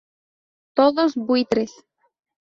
[0.73, 1.71] Todos buitres.